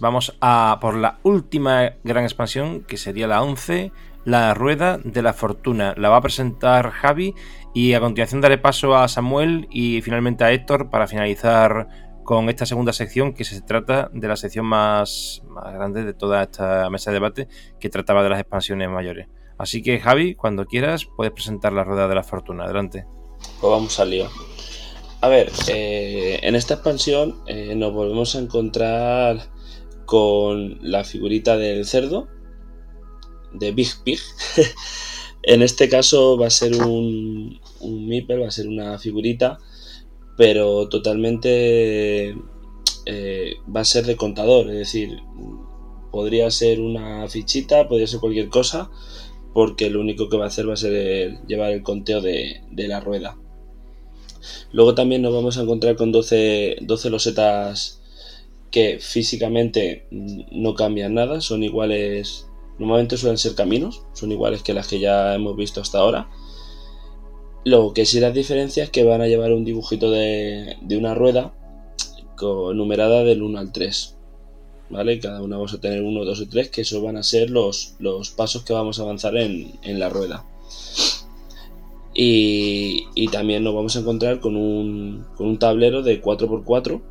[0.00, 3.92] vamos a por la última gran expansión, que sería la 11,
[4.24, 5.94] la Rueda de la Fortuna.
[5.96, 7.34] La va a presentar Javi
[7.74, 11.88] y a continuación daré paso a Samuel y finalmente a Héctor para finalizar
[12.24, 15.42] con esta segunda sección que se trata de la sección más,
[15.72, 17.48] grande de toda esta mesa de debate
[17.78, 19.28] que trataba de las expansiones mayores.
[19.58, 22.64] Así que Javi, cuando quieras, puedes presentar la Rueda de la Fortuna.
[22.64, 23.06] Adelante.
[23.60, 24.28] Pues vamos al lío.
[25.22, 29.50] A ver, eh, en esta expansión eh, nos volvemos a encontrar
[30.10, 32.26] con la figurita del cerdo,
[33.52, 34.18] de Big Pig.
[35.44, 39.58] en este caso va a ser un, un Meeple, va a ser una figurita,
[40.36, 42.30] pero totalmente
[43.06, 45.16] eh, va a ser de contador, es decir,
[46.10, 48.90] podría ser una fichita, podría ser cualquier cosa,
[49.54, 52.88] porque lo único que va a hacer va a ser llevar el conteo de, de,
[52.88, 53.38] la rueda.
[54.72, 57.99] Luego también nos vamos a encontrar con 12, 12 losetas
[58.70, 64.88] que físicamente no cambian nada, son iguales Normalmente suelen ser caminos, son iguales que las
[64.88, 66.30] que ya hemos visto hasta ahora.
[67.62, 71.52] Lo que sí las diferencia es que van a llevar un dibujito de, una rueda
[72.40, 74.16] numerada del 1 al 3.
[74.88, 75.20] ¿Vale?
[75.20, 77.96] Cada una vamos a tener 1, 2 y 3, que esos van a ser los,
[78.34, 80.46] pasos que vamos a avanzar en, la rueda.
[82.14, 87.02] Y, y, también nos vamos a encontrar con un, con un tablero de 4x4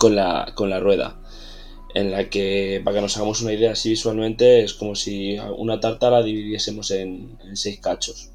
[0.00, 1.20] con la, con la rueda
[1.94, 5.78] en la que, para que nos hagamos una idea así visualmente, es como si una
[5.78, 8.30] tarta la dividiésemos en, seis cachos.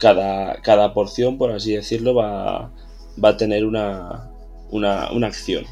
[0.00, 2.72] Cada, cada, porción, por así decirlo, va,
[3.22, 4.30] va a tener una,
[4.70, 5.64] una, una, acción.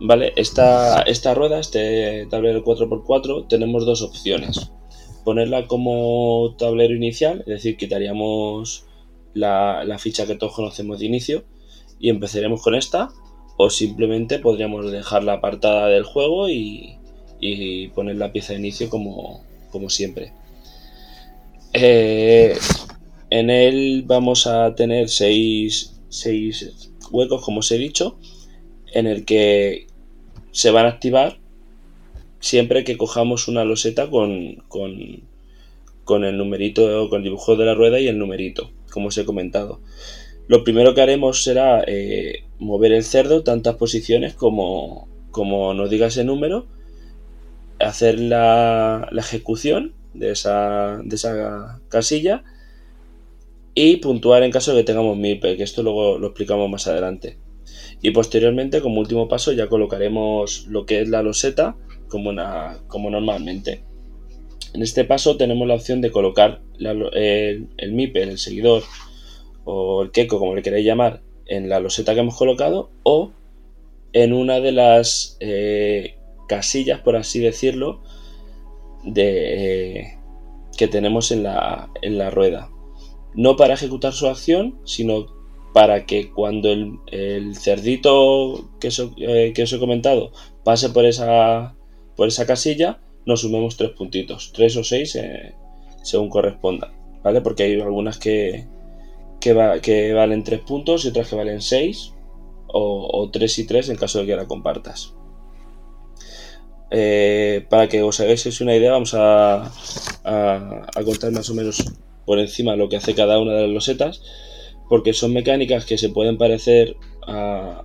[0.00, 4.72] Vale, esta, esta rueda, este tablero 4x4, tenemos dos opciones.
[5.24, 8.86] Ponerla como tablero inicial, es decir, quitaríamos
[9.34, 11.44] la, la ficha que todos conocemos de inicio
[12.04, 13.08] y empezaremos con esta
[13.56, 16.98] o simplemente podríamos dejar la apartada del juego y,
[17.94, 19.40] poner la pieza de inicio como,
[19.88, 20.34] siempre.
[21.72, 22.58] Eh,
[23.30, 25.98] en él vamos a tener seis,
[27.10, 28.18] huecos, como os he dicho,
[28.92, 29.86] en el que
[30.52, 31.38] se van a activar
[32.38, 37.98] siempre que cojamos una loseta con, con el numerito, con el dibujo de la rueda
[37.98, 39.80] y el numerito, como os he comentado.
[40.46, 46.08] Lo primero que haremos será eh, mover el cerdo tantas posiciones como, como nos diga
[46.08, 46.66] ese número,
[47.78, 52.44] hacer la, ejecución de esa, de esa casilla
[53.74, 57.38] y puntuar en caso de que tengamos MIP, que esto luego lo explicamos más adelante.
[58.02, 61.76] Y posteriormente, como último paso, ya colocaremos lo que es la loseta
[62.08, 63.82] como, una, como normalmente.
[64.74, 68.82] En este paso tenemos la opción de colocar el, el MIP, el seguidor,
[69.64, 73.32] o el queco, como le queráis llamar, en la loseta que hemos colocado o
[74.12, 76.16] en una de las eh,
[76.48, 78.02] casillas, por así decirlo,
[79.02, 80.18] de, eh,
[80.76, 82.70] que tenemos en la, en la, rueda.
[83.34, 85.26] No para ejecutar su acción, sino
[85.74, 90.30] para que cuando el, cerdito que os, eh, que os, he comentado
[90.62, 91.74] pase por esa,
[92.16, 95.18] por esa casilla, nos sumemos tres puntitos, tres o seis
[96.02, 96.94] según corresponda,
[97.24, 97.40] ¿vale?
[97.40, 98.66] Porque hay algunas que,
[99.40, 102.12] que, valen 3 puntos y otras que valen 6
[102.68, 105.14] o, 3 y 3 en caso de que la compartas.
[106.90, 109.70] Eh, para que os hagáis una idea, vamos a,
[111.04, 111.84] contar más o menos
[112.24, 114.22] por encima lo que hace cada una de las losetas,
[114.88, 116.96] porque son mecánicas que se pueden parecer
[117.26, 117.82] a,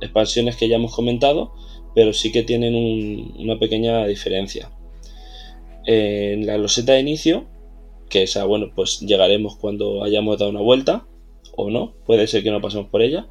[0.00, 1.52] expansiones que ya hemos comentado,
[1.94, 2.74] pero sí que tienen
[3.38, 4.70] una pequeña diferencia.
[5.86, 7.46] En la loseta de inicio
[8.08, 11.06] que esa, bueno, pues llegaremos cuando hayamos dado una vuelta
[11.56, 13.26] o no, puede ser que no pasemos por ella.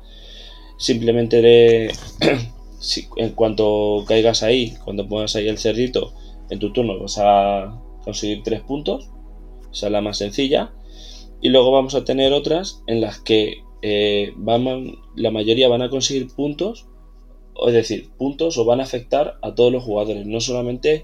[0.78, 1.90] Simplemente
[3.18, 6.14] en cuanto caigas ahí, cuando pongas ahí el cerdito,
[6.50, 9.10] en tu turno vas a conseguir tres puntos,
[9.72, 10.74] esa es la más sencilla.
[11.42, 14.34] Y luego vamos a tener otras en las que eh,
[15.16, 16.88] la mayoría van a conseguir puntos,
[17.68, 21.04] es decir, puntos o van a afectar a todos los jugadores, no solamente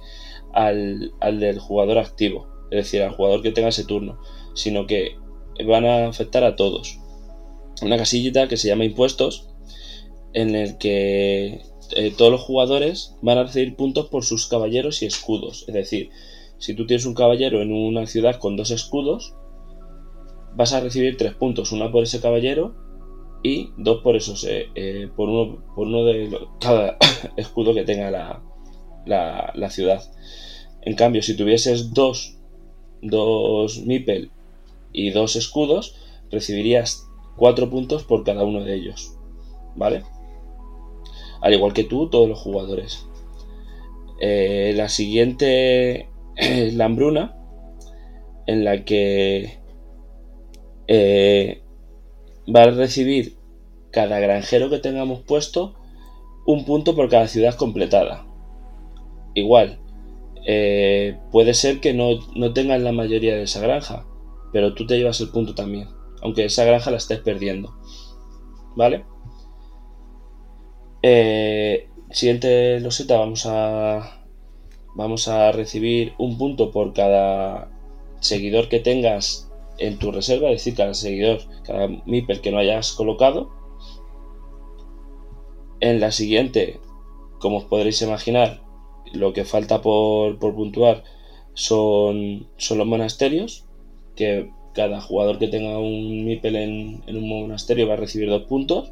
[0.54, 4.20] al, al del jugador activo es decir, al jugador que tenga ese turno,
[4.54, 5.16] sino que
[5.66, 7.00] van a afectar a todos.
[7.82, 9.50] Una casillita que se llama impuestos,
[10.34, 11.62] en el que
[11.96, 15.66] eh, todos los jugadores van a recibir puntos por sus caballeros y escudos.
[15.68, 16.10] Es decir,
[16.58, 19.34] si tú tienes un caballero en una ciudad con dos escudos,
[20.56, 22.76] vas a recibir tres puntos, una por ese caballero
[23.44, 26.98] y dos por esos, eh, eh, por, uno, por uno de cada
[27.38, 28.44] escudo que tenga la,
[29.06, 30.04] la, la ciudad.
[30.82, 32.39] En cambio, si tuvieses dos
[33.02, 34.32] dos Mipel
[34.92, 35.96] y dos escudos,
[36.32, 39.16] recibirías cuatro puntos por cada uno de ellos.
[39.76, 40.04] ¿Vale?
[41.42, 43.06] Al igual que tú, todos los jugadores.
[44.20, 47.36] Eh, la siguiente es la hambruna,
[48.46, 49.60] en la que
[50.88, 51.62] eh,
[52.54, 53.36] va a recibir
[53.92, 55.76] cada granjero que tengamos puesto
[56.46, 58.26] un punto por cada ciudad completada.
[59.36, 59.80] Igual,
[60.52, 64.08] eh, puede ser que no, no tengas la mayoría de esa granja,
[64.52, 65.90] pero tú te llevas el punto también,
[66.24, 67.78] aunque esa granja la estés perdiendo.
[68.76, 69.06] ¿Vale?
[71.04, 74.26] Eh, siguiente loseta vamos a
[74.96, 77.70] vamos a recibir un punto por cada
[78.20, 82.94] seguidor que tengas en tu reserva, es decir, cada seguidor, cada MIPER que no hayas
[82.94, 83.52] colocado.
[85.80, 86.80] En la siguiente,
[87.40, 88.64] como os podréis imaginar,
[89.14, 91.04] lo que falta por, puntuar
[91.54, 93.66] son, son, los monasterios,
[94.16, 98.44] que cada jugador que tenga un MIPEL en, en, un monasterio va a recibir dos
[98.44, 98.92] puntos.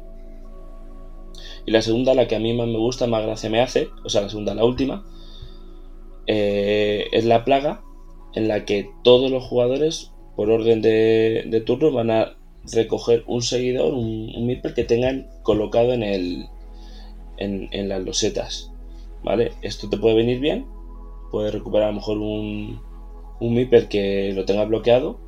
[1.66, 4.08] Y la segunda, la que a mí más me gusta, más gracia me hace, o
[4.08, 5.04] sea, la segunda, la última,
[6.26, 7.82] eh, es la plaga
[8.34, 12.36] en la que todos los jugadores, por orden de, turno, van a
[12.70, 16.46] recoger un seguidor, un, un que tengan colocado en, el,
[17.38, 18.70] en, las losetas.
[19.22, 19.52] ¿Vale?
[19.62, 20.66] Esto te puede venir bien.
[21.30, 22.80] Puedes recuperar a lo mejor un,
[23.40, 25.20] un que lo tenga bloqueado.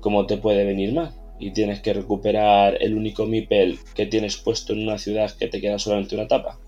[0.00, 1.14] Como te puede venir mal.
[1.40, 5.60] Y tienes que recuperar el único Mipel que tienes puesto en una ciudad que te
[5.60, 6.60] queda solamente una tapa.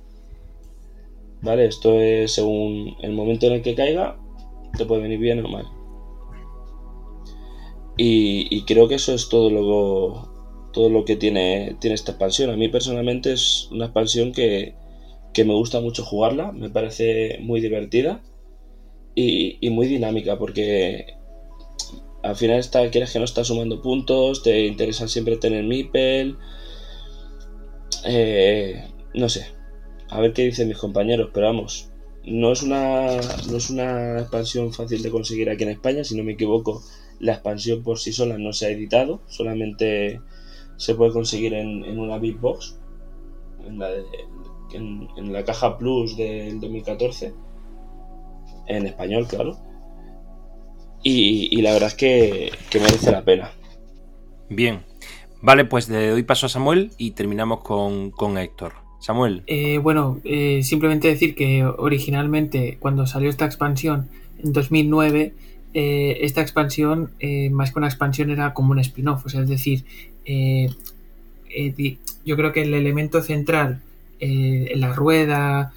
[1.42, 1.66] ¿Vale?
[1.66, 4.18] Esto es según el momento en el que caiga,
[4.76, 5.66] te puede venir bien o mal.
[7.98, 12.50] Y, creo que eso es todo lo, todo lo que tiene, tiene esta expansión.
[12.50, 14.74] A mí personalmente es una expansión que,
[15.44, 18.22] me gusta mucho jugarla, me parece muy divertida
[19.14, 21.14] y, muy dinámica porque
[22.22, 26.36] al final está, quieres que no estás sumando puntos, te interesa siempre tener Mipel.
[28.04, 28.84] Eh,
[29.14, 29.46] no sé,
[30.08, 31.90] a ver qué dicen mis compañeros, pero vamos,
[32.24, 33.16] no es una,
[33.48, 36.82] no es una expansión fácil de conseguir aquí en España, si no me equivoco,
[37.20, 40.20] la expansión por sí sola no se ha editado, solamente
[40.76, 42.78] se puede conseguir en, una Big Box,
[44.72, 47.34] en, la caja Plus del 2014,
[48.66, 49.56] en español, claro.
[51.02, 53.52] Y, la verdad es que, merece la pena.
[54.48, 54.82] Bien,
[55.40, 58.86] vale, pues le doy paso a Samuel y terminamos con, con Héctor.
[58.98, 59.42] Samuel.
[59.46, 64.08] Eh, bueno, eh, simplemente decir que originalmente cuando salió esta expansión
[64.42, 65.32] en 2009,
[65.74, 67.12] eh, esta expansión,
[67.52, 69.26] más que una expansión, era como un spin-off.
[69.26, 69.84] O sea, es decir,
[72.24, 73.82] yo creo que el elemento central,
[74.20, 75.72] en la rueda,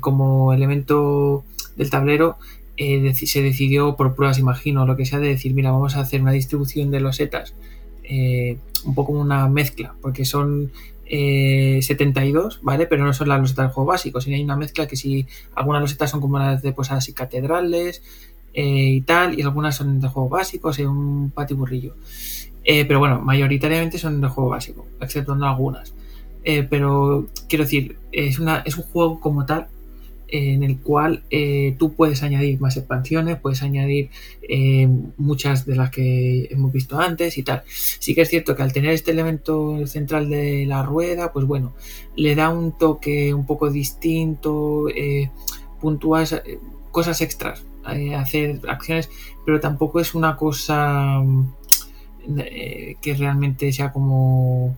[0.00, 1.44] como elemento
[1.76, 2.38] del tablero,
[2.76, 6.32] se decidió por pruebas, imagino, lo que sea, de decir, mira, vamos a hacer una
[6.32, 7.54] distribución de los setas
[8.84, 10.70] un poco una mezcla, porque son
[11.10, 12.86] 72, eh, ¿vale?
[12.86, 15.82] Pero no son las losetas del juego básico, sino hay una mezcla que si algunas
[15.82, 18.02] losetas son como las de pues así catedrales
[18.54, 21.96] eh, y tal, y algunas son de juego básico, o un patiburrillo.
[22.64, 25.94] Eh, pero bueno, mayoritariamente son de juego básico, exceptuando algunas.
[26.42, 29.68] Pero quiero decir, es, una, es un juego como tal
[30.32, 34.10] en el cual eh, tú puedes añadir más expansiones, puedes añadir
[34.48, 37.62] eh, muchas de las que hemos visto antes y tal.
[37.66, 41.74] Sí que es cierto que al tener este elemento central de la rueda, pues bueno,
[42.16, 45.30] le da un toque un poco distinto, eh,
[45.80, 46.58] puntúas eh,
[46.90, 47.64] cosas extras,
[48.16, 49.08] hacer acciones,
[49.44, 51.22] pero tampoco es una cosa
[53.02, 54.76] que realmente sea como,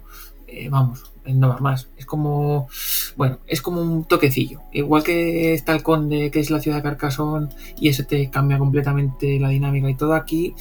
[0.71, 1.89] vamos, no más.
[1.97, 2.69] Es como,
[3.17, 4.61] bueno, es como un toquecillo.
[4.73, 7.49] Igual que está el Conde, que es la ciudad de Carcassonne,
[7.79, 10.55] y eso te cambia completamente la dinámica y todo aquí.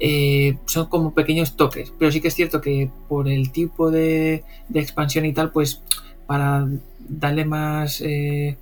[0.00, 4.44] Eh, son como pequeños toques, pero sí que es cierto que por el tipo de,
[4.72, 5.82] expansión y tal, pues
[6.26, 6.68] para
[7.00, 8.56] darle más, eh,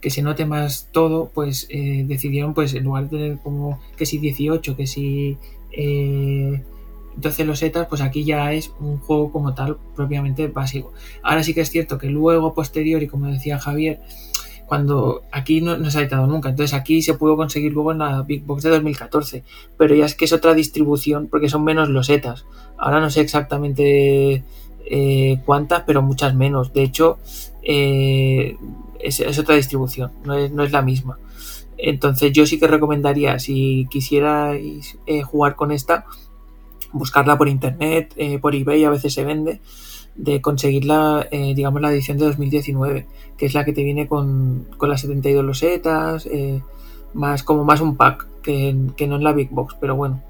[0.00, 4.18] que se note más todo, pues eh, decidieron, pues en lugar de como que si
[4.18, 5.38] 18, que si
[7.26, 10.92] 12 losetas, pues aquí ya es un juego como tal propiamente básico.
[11.22, 14.00] Ahora sí que es cierto que luego, posterior, y como decía Javier,
[14.66, 18.22] cuando aquí no, se ha editado nunca, entonces aquí se pudo conseguir luego en la
[18.22, 19.44] Big Box de 2014,
[19.78, 22.46] pero ya es que es otra distribución porque son menos losetas.
[22.76, 24.44] Ahora no sé exactamente
[24.84, 26.72] eh, cuántas, pero muchas menos.
[26.72, 27.18] De hecho,
[27.62, 28.56] eh,
[28.98, 31.18] es, otra distribución, no es, no es, la misma.
[31.78, 36.06] Entonces yo sí que recomendaría, si quisierais eh, jugar con esta,
[36.98, 39.60] buscarla por internet, eh, por eBay a veces se vende,
[40.14, 44.66] de conseguirla, eh, digamos, la edición de 2019, que es la que te viene con,
[44.76, 46.62] con las 72 losetas, eh,
[47.14, 50.22] más como más un pack que, que no en la Big Box, pero bueno,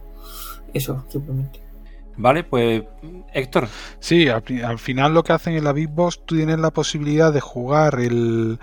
[0.75, 1.61] eso simplemente.
[2.16, 2.82] Vale, pues
[3.35, 3.68] Héctor.
[3.99, 7.40] Sí, al, final lo que hacen en la Big Box, tú tienes la posibilidad de
[7.40, 8.58] jugar el,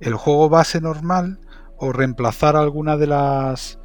[0.00, 1.38] el juego base normal
[1.78, 3.78] o reemplazar alguna de las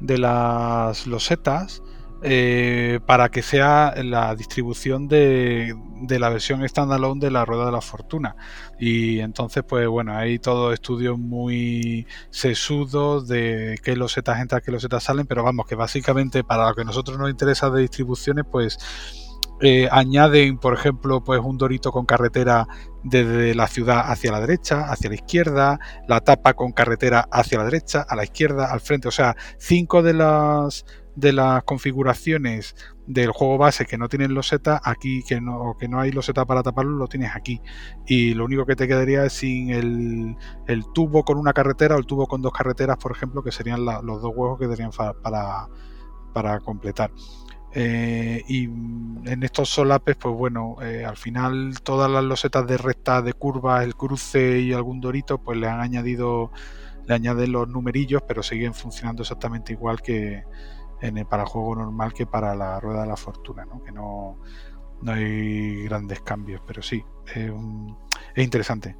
[0.00, 1.82] de las losetas
[2.22, 7.72] eh, para que sea la distribución de, de, la versión standalone de la Rueda de
[7.72, 8.36] la Fortuna.
[8.78, 15.02] Y entonces, pues bueno, hay todos estudios muy sesudos de qué losetas entran, qué losetas
[15.04, 18.78] salen, pero vamos, que básicamente para lo que a nosotros nos interesa de distribuciones, pues
[19.64, 22.66] eh, añaden, por ejemplo, pues un dorito con carretera
[23.04, 27.64] desde la ciudad hacia la derecha, hacia la izquierda, la tapa con carretera hacia la
[27.64, 29.06] derecha, a la izquierda, al frente.
[29.06, 30.84] O sea, cinco de las
[31.14, 32.74] de las configuraciones
[33.06, 36.62] del juego base que no tienen loseta, aquí que no, que no hay loseta para
[36.62, 37.60] taparlo, lo tienes aquí.
[38.06, 40.36] Y lo único que te quedaría es sin el,
[40.94, 44.22] tubo con una carretera o el tubo con dos carreteras, por ejemplo, que serían los
[44.22, 44.90] dos huevos que tendrían
[45.22, 45.68] para,
[46.32, 47.10] para completar.
[47.74, 53.22] Eh, y en estos solapes, pues bueno, eh, al final todas las losetas de recta,
[53.22, 56.52] de curvas, el cruce y algún dorito, pues le han añadido,
[57.06, 60.44] le añaden los numerillos, pero siguen funcionando exactamente igual que,
[61.02, 63.82] en el, para juego normal que para la rueda de la fortuna, ¿no?
[63.82, 64.38] que no,
[65.02, 67.04] no hay grandes cambios, pero sí,
[67.34, 67.52] es,
[68.36, 68.96] interesante.